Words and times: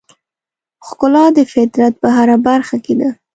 ښکلا 0.87 1.25
د 1.37 1.39
فطرت 1.53 1.93
په 2.01 2.07
هره 2.15 2.37
برخه 2.47 2.77
کې 2.85 2.93
ده. 2.99 3.09